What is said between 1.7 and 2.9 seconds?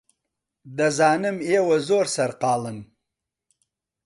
زۆر سەرقاڵن.